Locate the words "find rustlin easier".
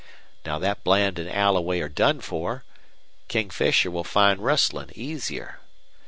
4.03-5.59